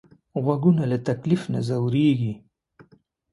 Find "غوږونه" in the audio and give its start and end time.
0.43-0.83